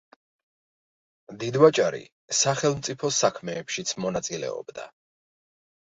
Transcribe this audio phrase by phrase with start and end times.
[1.43, 2.01] დიდვაჭარი
[2.39, 4.93] სახელმწიფო საქმეებშიც მონაწილეობდა.